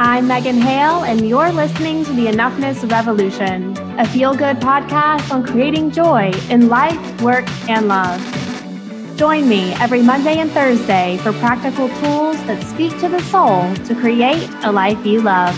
I'm 0.00 0.28
Megan 0.28 0.60
Hale, 0.60 1.02
and 1.02 1.28
you're 1.28 1.50
listening 1.50 2.04
to 2.04 2.12
the 2.12 2.26
Enoughness 2.26 2.88
Revolution, 2.88 3.76
a 3.98 4.06
feel 4.06 4.32
good 4.32 4.58
podcast 4.58 5.32
on 5.32 5.44
creating 5.44 5.90
joy 5.90 6.30
in 6.50 6.68
life, 6.68 7.20
work, 7.20 7.48
and 7.68 7.88
love. 7.88 8.20
Join 9.16 9.48
me 9.48 9.72
every 9.80 10.00
Monday 10.00 10.38
and 10.38 10.52
Thursday 10.52 11.18
for 11.20 11.32
practical 11.32 11.88
tools 11.88 12.36
that 12.46 12.62
speak 12.62 12.96
to 13.00 13.08
the 13.08 13.20
soul 13.22 13.74
to 13.86 13.94
create 13.96 14.48
a 14.62 14.70
life 14.70 15.04
you 15.04 15.20
love. 15.20 15.56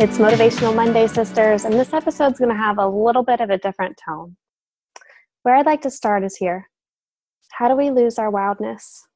It's 0.00 0.16
Motivational 0.16 0.74
Monday, 0.74 1.06
sisters, 1.06 1.66
and 1.66 1.74
this 1.74 1.92
episode's 1.92 2.38
going 2.38 2.48
to 2.48 2.56
have 2.56 2.78
a 2.78 2.88
little 2.88 3.22
bit 3.22 3.42
of 3.42 3.50
a 3.50 3.58
different 3.58 4.00
tone. 4.02 4.38
Where 5.42 5.54
I'd 5.54 5.66
like 5.66 5.82
to 5.82 5.90
start 5.90 6.24
is 6.24 6.36
here. 6.36 6.70
How 7.52 7.68
do 7.68 7.76
we 7.76 7.90
lose 7.90 8.18
our 8.18 8.30
wildness? 8.30 9.06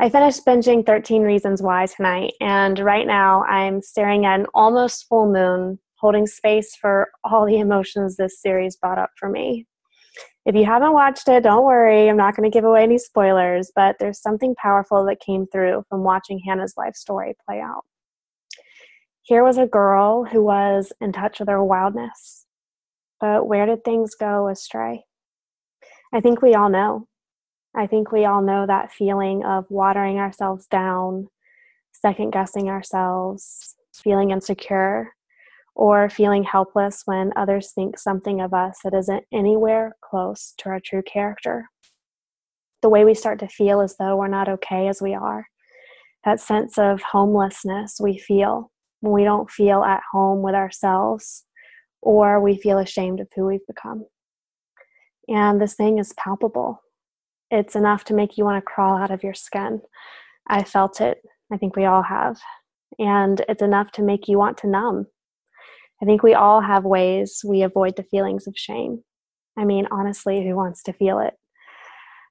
I 0.00 0.08
finished 0.08 0.44
binging 0.44 0.84
13 0.84 1.22
Reasons 1.22 1.62
Why 1.62 1.86
tonight, 1.86 2.32
and 2.40 2.80
right 2.80 3.06
now 3.06 3.44
I'm 3.44 3.80
staring 3.80 4.26
at 4.26 4.40
an 4.40 4.46
almost 4.52 5.06
full 5.08 5.32
moon, 5.32 5.78
holding 5.98 6.26
space 6.26 6.74
for 6.74 7.10
all 7.22 7.46
the 7.46 7.60
emotions 7.60 8.16
this 8.16 8.42
series 8.42 8.74
brought 8.76 8.98
up 8.98 9.10
for 9.16 9.28
me. 9.28 9.66
If 10.46 10.56
you 10.56 10.64
haven't 10.64 10.94
watched 10.94 11.28
it, 11.28 11.44
don't 11.44 11.64
worry, 11.64 12.08
I'm 12.08 12.16
not 12.16 12.34
going 12.34 12.50
to 12.50 12.52
give 12.52 12.64
away 12.64 12.82
any 12.82 12.98
spoilers, 12.98 13.70
but 13.76 13.94
there's 14.00 14.20
something 14.20 14.56
powerful 14.56 15.06
that 15.06 15.20
came 15.20 15.46
through 15.46 15.84
from 15.88 16.02
watching 16.02 16.40
Hannah's 16.40 16.74
life 16.76 16.96
story 16.96 17.34
play 17.48 17.60
out. 17.60 17.84
Here 19.22 19.44
was 19.44 19.58
a 19.58 19.66
girl 19.66 20.24
who 20.24 20.42
was 20.42 20.92
in 21.00 21.12
touch 21.12 21.38
with 21.38 21.48
her 21.48 21.64
wildness. 21.64 22.46
But 23.20 23.46
where 23.46 23.64
did 23.64 23.84
things 23.84 24.16
go 24.16 24.48
astray? 24.48 25.04
I 26.12 26.20
think 26.20 26.42
we 26.42 26.54
all 26.54 26.68
know. 26.68 27.06
I 27.76 27.86
think 27.86 28.12
we 28.12 28.24
all 28.24 28.40
know 28.40 28.66
that 28.66 28.92
feeling 28.92 29.44
of 29.44 29.66
watering 29.68 30.18
ourselves 30.18 30.66
down, 30.66 31.28
second 31.92 32.30
guessing 32.32 32.68
ourselves, 32.68 33.74
feeling 33.92 34.30
insecure, 34.30 35.12
or 35.74 36.08
feeling 36.08 36.44
helpless 36.44 37.02
when 37.04 37.32
others 37.34 37.72
think 37.72 37.98
something 37.98 38.40
of 38.40 38.54
us 38.54 38.78
that 38.84 38.94
isn't 38.94 39.24
anywhere 39.32 39.96
close 40.00 40.54
to 40.58 40.68
our 40.68 40.78
true 40.78 41.02
character. 41.02 41.68
The 42.80 42.88
way 42.88 43.04
we 43.04 43.14
start 43.14 43.40
to 43.40 43.48
feel 43.48 43.80
as 43.80 43.96
though 43.96 44.16
we're 44.16 44.28
not 44.28 44.48
okay 44.48 44.86
as 44.86 45.02
we 45.02 45.14
are. 45.14 45.46
That 46.24 46.40
sense 46.40 46.78
of 46.78 47.02
homelessness 47.02 47.98
we 48.00 48.18
feel 48.18 48.70
when 49.00 49.12
we 49.12 49.24
don't 49.24 49.50
feel 49.50 49.82
at 49.82 50.02
home 50.12 50.42
with 50.42 50.54
ourselves 50.54 51.44
or 52.00 52.40
we 52.40 52.56
feel 52.56 52.78
ashamed 52.78 53.20
of 53.20 53.28
who 53.34 53.46
we've 53.46 53.66
become. 53.66 54.04
And 55.26 55.60
this 55.60 55.74
thing 55.74 55.98
is 55.98 56.12
palpable. 56.12 56.83
It's 57.50 57.76
enough 57.76 58.04
to 58.04 58.14
make 58.14 58.36
you 58.36 58.44
want 58.44 58.62
to 58.62 58.70
crawl 58.70 58.96
out 58.96 59.10
of 59.10 59.22
your 59.22 59.34
skin. 59.34 59.80
I 60.48 60.64
felt 60.64 61.00
it. 61.00 61.18
I 61.52 61.56
think 61.56 61.76
we 61.76 61.84
all 61.84 62.02
have. 62.02 62.38
And 62.98 63.44
it's 63.48 63.62
enough 63.62 63.92
to 63.92 64.02
make 64.02 64.28
you 64.28 64.38
want 64.38 64.58
to 64.58 64.66
numb. 64.66 65.06
I 66.02 66.04
think 66.04 66.22
we 66.22 66.34
all 66.34 66.60
have 66.60 66.84
ways 66.84 67.42
we 67.46 67.62
avoid 67.62 67.96
the 67.96 68.02
feelings 68.02 68.46
of 68.46 68.56
shame. 68.56 69.04
I 69.56 69.64
mean, 69.64 69.86
honestly, 69.90 70.44
who 70.44 70.56
wants 70.56 70.82
to 70.84 70.92
feel 70.92 71.20
it? 71.20 71.34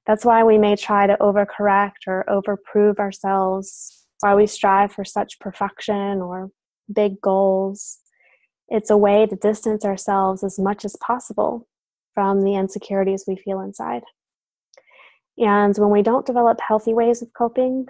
That's 0.06 0.24
why 0.24 0.44
we 0.44 0.58
may 0.58 0.76
try 0.76 1.06
to 1.06 1.16
overcorrect 1.16 2.06
or 2.06 2.24
overprove 2.28 2.98
ourselves, 2.98 4.06
why 4.20 4.34
we 4.34 4.46
strive 4.46 4.92
for 4.92 5.04
such 5.04 5.40
perfection 5.40 6.20
or 6.20 6.50
big 6.92 7.20
goals. 7.20 7.98
It's 8.68 8.90
a 8.90 8.96
way 8.96 9.26
to 9.26 9.36
distance 9.36 9.84
ourselves 9.84 10.44
as 10.44 10.58
much 10.58 10.84
as 10.84 10.96
possible 10.96 11.66
from 12.12 12.42
the 12.42 12.54
insecurities 12.54 13.24
we 13.26 13.36
feel 13.36 13.60
inside. 13.60 14.02
And 15.38 15.76
when 15.76 15.90
we 15.90 16.02
don't 16.02 16.26
develop 16.26 16.60
healthy 16.60 16.94
ways 16.94 17.22
of 17.22 17.32
coping, 17.32 17.86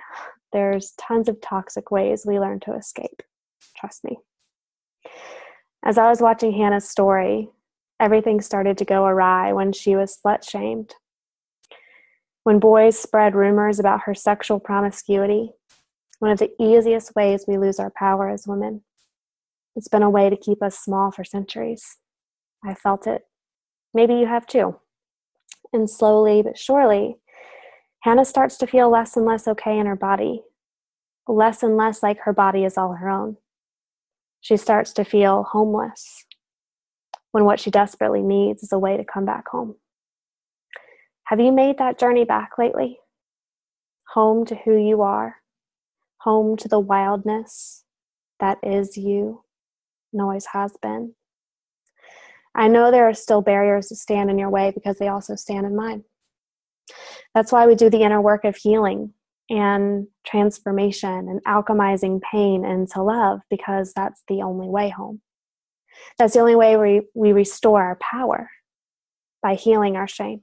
there's 0.53 0.93
tons 0.93 1.29
of 1.29 1.41
toxic 1.41 1.91
ways 1.91 2.25
we 2.27 2.39
learn 2.39 2.61
to 2.61 2.75
escape. 2.75 3.23
Trust 3.77 4.05
me. 4.05 4.19
As 5.85 5.99
I 5.99 6.09
was 6.09 6.21
watching 6.21 6.53
Hannah's 6.53 6.89
story, 6.89 7.51
everything 8.01 8.41
started 8.41 8.79
to 8.79 8.85
go 8.85 9.05
awry 9.05 9.53
when 9.53 9.73
she 9.73 9.97
was 9.97 10.19
slut 10.25 10.49
shamed. 10.49 10.95
When 12.45 12.59
boys 12.59 12.99
spread 12.99 13.35
rumors 13.35 13.79
about 13.79 14.03
her 14.05 14.15
sexual 14.15 14.61
promiscuity, 14.61 15.51
one 16.21 16.31
of 16.31 16.39
the 16.39 16.53
easiest 16.61 17.15
ways 17.15 17.45
we 17.47 17.59
lose 17.59 17.79
our 17.79 17.91
power 17.91 18.29
as 18.29 18.47
women. 18.47 18.83
It's 19.77 19.89
been 19.89 20.03
a 20.03 20.11
way 20.11 20.31
to 20.31 20.37
keep 20.37 20.63
us 20.63 20.79
small 20.79 21.11
for 21.11 21.25
centuries. 21.25 21.99
I 22.65 22.75
felt 22.75 23.07
it. 23.07 23.23
Maybe 23.93 24.15
you 24.15 24.27
have 24.27 24.47
too. 24.47 24.77
And 25.73 25.91
slowly 25.91 26.43
but 26.43 26.57
surely, 26.57 27.17
Hannah 28.05 28.27
starts 28.27 28.59
to 28.59 28.67
feel 28.67 28.91
less 28.91 29.17
and 29.17 29.25
less 29.25 29.49
okay 29.49 29.79
in 29.79 29.87
her 29.87 29.97
body, 29.97 30.43
less 31.27 31.63
and 31.63 31.75
less 31.75 32.03
like 32.03 32.19
her 32.19 32.35
body 32.35 32.63
is 32.63 32.77
all 32.77 32.93
her 32.93 33.09
own. 33.09 33.39
She 34.43 34.59
starts 34.59 34.93
to 34.93 35.05
feel 35.07 35.43
homeless 35.43 36.27
when 37.33 37.47
what 37.47 37.59
she 37.59 37.71
desperately 37.71 38.21
needs 38.21 38.63
is 38.63 38.73
a 38.73 38.79
way 38.79 38.99
to 38.99 39.05
come 39.05 39.25
back 39.25 39.49
home. 39.49 39.77
Have 41.29 41.41
you 41.41 41.51
made 41.51 41.79
that 41.79 41.99
journey 41.99 42.27
back 42.27 42.59
lately? 42.59 42.99
Home 44.13 44.45
to 44.45 44.55
who 44.55 44.77
you 44.77 45.01
are, 45.01 45.37
home 46.19 46.59
to 46.59 46.69
the 46.69 46.79
wildness 46.79 47.85
that 48.39 48.59
is 48.63 48.99
you 48.99 49.45
and 50.13 50.21
always 50.21 50.45
has 50.53 50.77
been. 50.83 51.15
I 52.55 52.69
know 52.69 52.91
there 52.91 53.09
are 53.09 53.15
still 53.15 53.41
barriers 53.41 53.89
that 53.89 53.97
stand 53.97 54.29
in 54.29 54.39
your 54.39 54.51
way 54.51 54.73
because 54.75 54.99
they 54.99 55.09
also 55.09 55.37
stand 55.37 55.65
in 55.65 55.75
mine. 55.75 56.05
That's 57.35 57.53
why 57.53 57.67
we 57.67 57.75
do 57.75 57.91
the 57.91 58.03
inner 58.03 58.21
work 58.21 58.45
of 58.45 58.57
healing 58.57 59.13
and 59.51 60.07
transformation 60.25 61.29
and 61.29 61.45
alchemizing 61.45 62.21
pain 62.23 62.65
into 62.65 63.03
love 63.03 63.41
because 63.51 63.93
that's 63.93 64.23
the 64.29 64.43
only 64.43 64.69
way 64.69 64.89
home. 64.89 65.21
That's 66.19 66.35
the 66.35 66.41
only 66.41 66.55
way 66.55 66.77
we, 66.77 67.03
we 67.15 67.33
restore 67.33 67.83
our 67.83 67.97
power 67.97 68.51
by 69.43 69.55
healing 69.55 69.97
our 69.97 70.09
shame. 70.09 70.43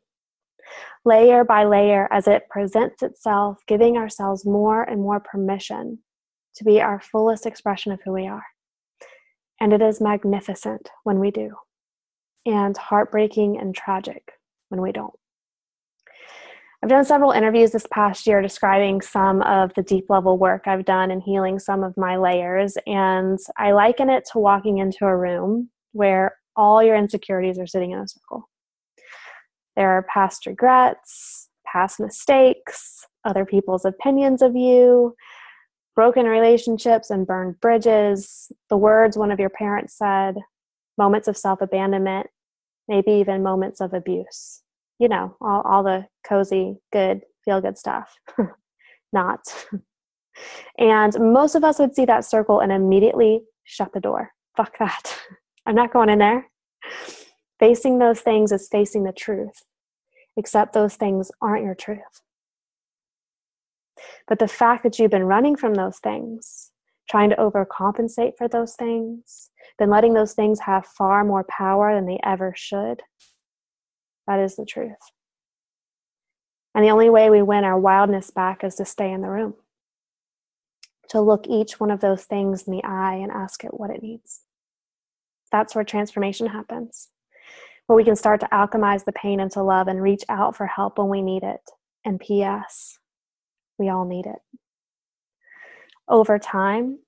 Layer 1.04 1.44
by 1.44 1.66
layer, 1.66 2.08
as 2.12 2.28
it 2.28 2.48
presents 2.50 3.02
itself, 3.02 3.58
giving 3.68 3.98
ourselves 3.98 4.46
more 4.46 4.84
and 4.84 5.02
more 5.02 5.20
permission 5.20 6.00
to 6.56 6.64
be 6.64 6.80
our 6.80 7.00
fullest 7.00 7.46
expression 7.46 7.92
of 7.92 8.00
who 8.06 8.12
we 8.12 8.28
are. 8.28 8.46
And 9.60 9.74
it 9.74 9.82
is 9.82 10.00
magnificent 10.00 10.90
when 11.04 11.20
we 11.20 11.32
do, 11.32 11.56
and 12.46 12.78
heartbreaking 12.78 13.60
and 13.60 13.74
tragic 13.74 14.34
when 14.70 14.82
we 14.82 14.92
don't. 14.92 15.14
I've 16.84 16.90
done 16.90 17.06
several 17.06 17.32
interviews 17.32 17.72
this 17.72 17.86
past 17.92 18.26
year 18.26 18.42
describing 18.42 19.02
some 19.02 19.44
of 19.44 19.72
the 19.76 19.84
deep 19.84 20.06
level 20.10 20.40
work 20.40 20.64
I've 20.66 20.84
done 20.84 21.12
in 21.12 21.22
healing 21.22 21.60
some 21.60 21.84
of 21.84 21.96
my 21.96 22.18
layers, 22.18 22.76
and 22.88 23.38
I 23.56 23.72
liken 23.72 24.10
it 24.10 24.28
to 24.32 24.40
walking 24.40 24.80
into 24.80 25.06
a 25.06 25.16
room 25.16 25.70
where 25.92 26.38
all 26.56 26.82
your 26.82 26.96
insecurities 26.96 27.60
are 27.60 27.68
sitting 27.68 27.92
in 27.92 28.00
a 28.00 28.08
circle. 28.08 28.50
There 29.76 29.90
are 29.90 30.08
past 30.12 30.48
regrets, 30.48 31.50
past 31.68 32.00
mistakes, 32.00 33.06
other 33.26 33.46
people's 33.46 33.86
opinions 33.86 34.42
of 34.42 34.56
you, 34.56 35.16
broken 35.96 36.26
relationships 36.26 37.12
and 37.12 37.28
burned 37.28 37.60
bridges, 37.62 38.52
the 38.70 38.78
words 38.78 39.16
one 39.16 39.32
of 39.32 39.40
your 39.40 39.52
parents 39.52 39.96
said, 39.96 40.38
moments 40.98 41.28
of 41.28 41.38
self 41.38 41.62
abandonment, 41.62 42.26
maybe 42.88 43.12
even 43.12 43.44
moments 43.44 43.82
of 43.82 43.94
abuse. 43.94 44.64
You 45.02 45.08
know, 45.08 45.36
all, 45.42 45.62
all 45.64 45.82
the 45.82 46.06
cozy, 46.24 46.78
good, 46.94 47.22
feel 47.44 47.60
good 47.60 47.76
stuff. 47.76 48.14
Not. 49.12 49.40
and 50.78 51.16
most 51.20 51.56
of 51.56 51.64
us 51.64 51.80
would 51.80 51.96
see 51.96 52.06
that 52.06 52.24
circle 52.24 52.60
and 52.60 52.72
immediately 52.72 53.42
shut 53.64 53.94
the 53.94 54.00
door. 54.00 54.30
Fuck 54.56 54.78
that. 54.78 55.18
I'm 55.66 55.74
not 55.74 55.92
going 55.92 56.10
in 56.10 56.20
there. 56.20 56.52
Facing 57.60 57.98
those 57.98 58.22
things 58.22 58.52
is 58.52 58.68
facing 58.72 59.04
the 59.04 59.12
truth, 59.12 59.64
except 60.38 60.74
those 60.74 60.98
things 60.98 61.32
aren't 61.42 61.66
your 61.66 61.76
truth. 61.76 62.22
But 64.28 64.38
the 64.38 64.48
fact 64.48 64.84
that 64.84 65.00
you've 65.00 65.10
been 65.10 65.24
running 65.24 65.56
from 65.56 65.74
those 65.74 65.98
things, 65.98 66.70
trying 67.10 67.32
to 67.32 67.36
overcompensate 67.38 68.34
for 68.38 68.48
those 68.48 68.76
things, 68.76 69.50
been 69.80 69.90
letting 69.90 70.14
those 70.14 70.34
things 70.34 70.60
have 70.60 70.86
far 70.86 71.24
more 71.24 71.44
power 71.46 71.96
than 71.96 72.06
they 72.06 72.20
ever 72.24 72.54
should, 72.56 73.02
that 74.28 74.40
is 74.40 74.56
the 74.56 74.66
truth. 74.66 74.96
And 76.74 76.84
the 76.86 76.90
only 76.90 77.10
way 77.10 77.30
we 77.30 77.42
win 77.42 77.64
our 77.64 77.80
wildness 77.80 78.32
back 78.32 78.64
is 78.64 78.76
to 78.76 78.86
stay 78.86 79.12
in 79.12 79.22
the 79.22 79.30
room, 79.30 79.56
to 81.10 81.20
look 81.20 81.48
each 81.48 81.80
one 81.80 81.92
of 81.92 82.00
those 82.00 82.24
things 82.24 82.64
in 82.64 82.74
the 82.74 82.84
eye 82.84 83.16
and 83.16 83.32
ask 83.32 83.64
it 83.64 83.78
what 83.78 83.90
it 83.90 84.02
needs. 84.02 84.42
That's 85.52 85.76
where 85.76 85.84
transformation 85.84 86.48
happens, 86.48 87.10
where 87.88 87.98
we 87.98 88.06
can 88.06 88.16
start 88.16 88.40
to 88.40 88.48
alchemize 88.48 89.04
the 89.04 89.12
pain 89.12 89.42
into 89.42 89.62
love 89.62 89.88
and 89.88 90.02
reach 90.02 90.24
out 90.30 90.56
for 90.56 90.66
help 90.66 90.98
when 90.98 91.10
we 91.10 91.22
need 91.22 91.44
it. 91.44 91.62
And 92.06 92.20
P.S., 92.20 92.98
we 93.78 93.90
all 93.90 94.06
need 94.06 94.26
it. 94.26 94.40
Over 96.08 96.40
time, 96.40 97.00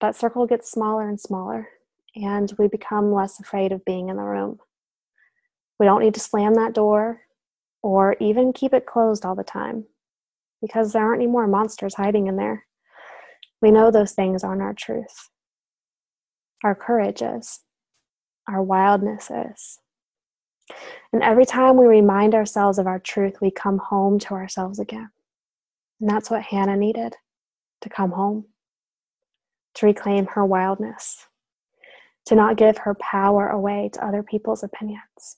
that 0.00 0.16
circle 0.16 0.46
gets 0.46 0.70
smaller 0.70 1.08
and 1.08 1.20
smaller, 1.20 1.68
and 2.14 2.52
we 2.58 2.68
become 2.68 3.12
less 3.12 3.40
afraid 3.40 3.72
of 3.72 3.84
being 3.84 4.08
in 4.08 4.16
the 4.16 4.22
room. 4.22 4.58
We 5.78 5.86
don't 5.86 6.02
need 6.02 6.14
to 6.14 6.20
slam 6.20 6.54
that 6.54 6.74
door 6.74 7.22
or 7.82 8.16
even 8.20 8.52
keep 8.52 8.72
it 8.72 8.86
closed 8.86 9.24
all 9.24 9.34
the 9.34 9.44
time 9.44 9.84
because 10.60 10.92
there 10.92 11.04
aren't 11.04 11.22
any 11.22 11.30
more 11.30 11.46
monsters 11.46 11.94
hiding 11.94 12.26
in 12.26 12.36
there. 12.36 12.66
We 13.60 13.70
know 13.70 13.90
those 13.90 14.12
things 14.12 14.42
aren't 14.42 14.62
our 14.62 14.74
truth. 14.74 15.30
Our 16.64 16.74
courage 16.74 17.22
is, 17.22 17.60
our 18.48 18.62
wildness 18.62 19.30
is. 19.30 19.78
And 21.12 21.22
every 21.22 21.46
time 21.46 21.76
we 21.76 21.86
remind 21.86 22.34
ourselves 22.34 22.78
of 22.78 22.86
our 22.86 22.98
truth, 22.98 23.40
we 23.40 23.50
come 23.50 23.78
home 23.78 24.18
to 24.20 24.34
ourselves 24.34 24.78
again. 24.78 25.10
And 26.00 26.10
that's 26.10 26.30
what 26.30 26.42
Hannah 26.42 26.76
needed 26.76 27.14
to 27.82 27.88
come 27.88 28.12
home, 28.12 28.46
to 29.74 29.86
reclaim 29.86 30.26
her 30.26 30.44
wildness, 30.44 31.26
to 32.26 32.34
not 32.34 32.56
give 32.56 32.78
her 32.78 32.94
power 32.94 33.48
away 33.48 33.90
to 33.94 34.04
other 34.04 34.22
people's 34.22 34.62
opinions. 34.62 35.36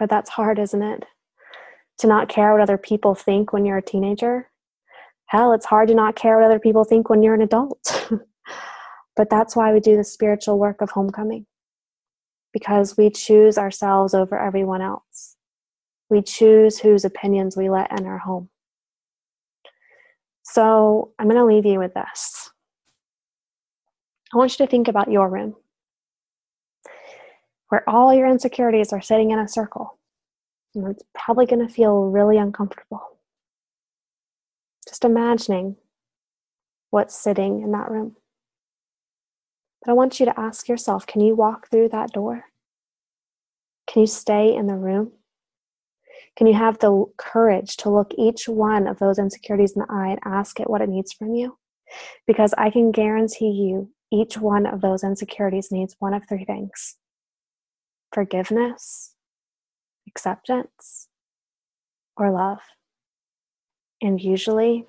But 0.00 0.08
that's 0.08 0.30
hard, 0.30 0.58
isn't 0.58 0.82
it? 0.82 1.04
To 1.98 2.06
not 2.06 2.30
care 2.30 2.52
what 2.52 2.62
other 2.62 2.78
people 2.78 3.14
think 3.14 3.52
when 3.52 3.66
you're 3.66 3.76
a 3.76 3.82
teenager. 3.82 4.48
Hell, 5.26 5.52
it's 5.52 5.66
hard 5.66 5.88
to 5.88 5.94
not 5.94 6.16
care 6.16 6.38
what 6.38 6.46
other 6.46 6.58
people 6.58 6.84
think 6.84 7.10
when 7.10 7.22
you're 7.22 7.34
an 7.34 7.42
adult. 7.42 8.08
but 9.16 9.28
that's 9.28 9.54
why 9.54 9.74
we 9.74 9.78
do 9.78 9.98
the 9.98 10.02
spiritual 10.02 10.58
work 10.58 10.80
of 10.80 10.90
homecoming 10.90 11.44
because 12.54 12.96
we 12.96 13.10
choose 13.10 13.58
ourselves 13.58 14.14
over 14.14 14.38
everyone 14.38 14.80
else. 14.80 15.36
We 16.08 16.22
choose 16.22 16.78
whose 16.78 17.04
opinions 17.04 17.54
we 17.54 17.68
let 17.68 17.92
in 17.96 18.06
our 18.06 18.18
home. 18.18 18.48
So 20.44 21.12
I'm 21.18 21.28
going 21.28 21.36
to 21.36 21.44
leave 21.44 21.66
you 21.66 21.78
with 21.78 21.92
this. 21.92 22.50
I 24.32 24.38
want 24.38 24.58
you 24.58 24.64
to 24.64 24.70
think 24.70 24.88
about 24.88 25.12
your 25.12 25.28
room 25.28 25.56
where 27.70 27.88
all 27.88 28.12
your 28.12 28.26
insecurities 28.26 28.92
are 28.92 29.00
sitting 29.00 29.30
in 29.30 29.38
a 29.38 29.48
circle. 29.48 29.98
And 30.74 30.88
it's 30.88 31.04
probably 31.14 31.46
going 31.46 31.66
to 31.66 31.72
feel 31.72 32.02
really 32.02 32.36
uncomfortable. 32.36 33.00
Just 34.86 35.04
imagining 35.04 35.76
what's 36.90 37.14
sitting 37.14 37.62
in 37.62 37.70
that 37.72 37.90
room. 37.90 38.16
But 39.82 39.92
I 39.92 39.94
want 39.94 40.18
you 40.20 40.26
to 40.26 40.38
ask 40.38 40.68
yourself 40.68 41.06
can 41.06 41.20
you 41.20 41.34
walk 41.34 41.70
through 41.70 41.88
that 41.90 42.12
door? 42.12 42.44
Can 43.86 44.00
you 44.00 44.06
stay 44.06 44.54
in 44.54 44.66
the 44.66 44.76
room? 44.76 45.12
Can 46.36 46.46
you 46.46 46.54
have 46.54 46.78
the 46.78 47.04
courage 47.16 47.76
to 47.78 47.90
look 47.90 48.12
each 48.18 48.48
one 48.48 48.86
of 48.86 48.98
those 48.98 49.18
insecurities 49.18 49.72
in 49.76 49.82
the 49.82 49.92
eye 49.92 50.08
and 50.08 50.20
ask 50.24 50.58
it 50.58 50.68
what 50.68 50.80
it 50.80 50.88
needs 50.88 51.12
from 51.12 51.34
you? 51.34 51.56
Because 52.26 52.52
I 52.58 52.70
can 52.70 52.90
guarantee 52.90 53.50
you, 53.50 53.90
each 54.12 54.36
one 54.36 54.66
of 54.66 54.80
those 54.80 55.04
insecurities 55.04 55.70
needs 55.70 55.96
one 55.98 56.14
of 56.14 56.22
three 56.28 56.44
things 56.44 56.96
forgiveness, 58.12 59.14
acceptance, 60.08 61.08
or 62.16 62.30
love. 62.30 62.60
And 64.02 64.20
usually 64.20 64.86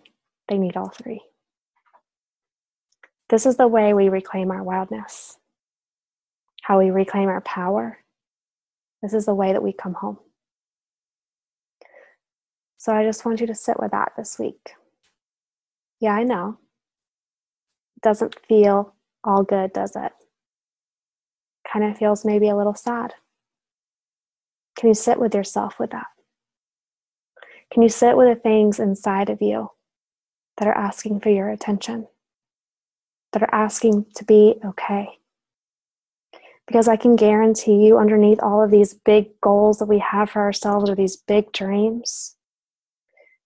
they 0.47 0.57
need 0.57 0.77
all 0.77 0.89
three. 0.89 1.21
This 3.29 3.45
is 3.45 3.55
the 3.55 3.67
way 3.67 3.93
we 3.93 4.09
reclaim 4.09 4.51
our 4.51 4.63
wildness, 4.63 5.37
how 6.63 6.79
we 6.79 6.89
reclaim 6.89 7.29
our 7.29 7.41
power. 7.41 7.97
This 9.01 9.13
is 9.13 9.25
the 9.25 9.35
way 9.35 9.53
that 9.53 9.63
we 9.63 9.71
come 9.73 9.93
home. 9.93 10.19
So 12.77 12.93
I 12.93 13.05
just 13.05 13.25
want 13.25 13.39
you 13.39 13.47
to 13.47 13.55
sit 13.55 13.79
with 13.79 13.91
that 13.91 14.13
this 14.17 14.39
week. 14.39 14.73
Yeah, 15.99 16.13
I 16.13 16.23
know. 16.23 16.57
It 17.95 18.01
doesn't 18.01 18.35
feel 18.47 18.95
all 19.23 19.43
good, 19.43 19.71
does 19.71 19.95
it? 19.95 20.11
Kind 21.71 21.85
of 21.85 21.97
feels 21.97 22.25
maybe 22.25 22.49
a 22.49 22.55
little 22.55 22.75
sad. 22.75 23.13
Can 24.77 24.89
you 24.89 24.93
sit 24.95 25.19
with 25.19 25.35
yourself 25.35 25.79
with 25.79 25.91
that? 25.91 26.07
Can 27.71 27.83
you 27.83 27.89
sit 27.89 28.17
with 28.17 28.27
the 28.27 28.41
things 28.41 28.79
inside 28.79 29.29
of 29.29 29.41
you 29.41 29.69
that 30.57 30.67
are 30.67 30.77
asking 30.77 31.21
for 31.21 31.29
your 31.29 31.49
attention? 31.49 32.07
that 33.31 33.43
are 33.43 33.53
asking 33.53 34.05
to 34.15 34.25
be 34.25 34.55
okay. 34.65 35.07
Because 36.67 36.87
I 36.87 36.95
can 36.95 37.15
guarantee 37.15 37.85
you, 37.85 37.97
underneath 37.97 38.39
all 38.41 38.63
of 38.63 38.71
these 38.71 38.93
big 38.93 39.39
goals 39.41 39.79
that 39.79 39.87
we 39.87 39.99
have 39.99 40.29
for 40.29 40.41
ourselves 40.41 40.89
or 40.89 40.95
these 40.95 41.17
big 41.17 41.51
dreams, 41.51 42.35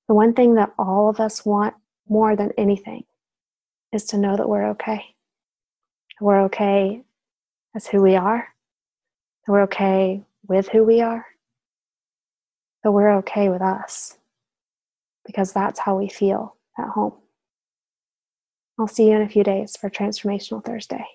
the 0.08 0.14
one 0.14 0.34
thing 0.34 0.56
that 0.56 0.74
all 0.78 1.10
of 1.10 1.20
us 1.20 1.46
want 1.46 1.76
more 2.08 2.36
than 2.36 2.52
anything 2.58 3.04
is 3.92 4.06
to 4.06 4.18
know 4.18 4.36
that 4.36 4.50
we're 4.50 4.70
okay. 4.72 5.04
We're 6.22 6.44
okay 6.46 7.02
as 7.76 7.88
who 7.88 8.02
we 8.02 8.16
are, 8.16 8.48
that 9.46 9.52
we're 9.52 9.64
okay 9.64 10.24
with 10.48 10.70
who 10.70 10.84
we 10.84 11.02
are, 11.02 11.26
that 12.84 12.92
we're 12.92 13.18
okay 13.18 13.50
with 13.50 13.62
us, 13.62 14.18
because 15.26 15.52
that's 15.52 15.80
how 15.80 15.98
we 15.98 16.08
feel 16.08 16.56
at 16.80 16.88
home. 16.88 17.14
I'll 18.80 18.88
see 18.88 19.10
you 19.10 19.16
in 19.16 19.22
a 19.22 19.30
few 19.30 19.44
days 19.44 19.76
for 19.76 19.90
Transformational 19.90 20.64
Thursday. 20.64 21.06